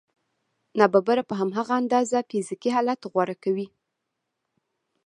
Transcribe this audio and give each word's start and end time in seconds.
ناببره 0.79 1.23
په 1.29 1.33
هماغه 1.41 1.73
اندازه 1.81 2.17
فزيکي 2.29 2.69
حالت 2.75 3.01
غوره 3.11 3.35
کوي. 3.43 3.67